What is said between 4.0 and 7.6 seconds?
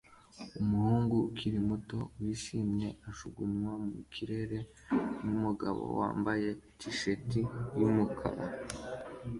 kirere n'umugabo wambaye t-shati